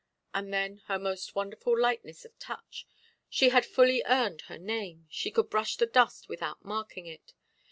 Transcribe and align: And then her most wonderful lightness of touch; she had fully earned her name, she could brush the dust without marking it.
And 0.33 0.51
then 0.51 0.77
her 0.87 0.97
most 0.97 1.35
wonderful 1.35 1.79
lightness 1.79 2.25
of 2.25 2.39
touch; 2.39 2.87
she 3.29 3.49
had 3.49 3.67
fully 3.67 4.01
earned 4.07 4.41
her 4.47 4.57
name, 4.57 5.05
she 5.11 5.29
could 5.29 5.51
brush 5.51 5.77
the 5.77 5.85
dust 5.85 6.27
without 6.27 6.65
marking 6.65 7.05
it. 7.05 7.35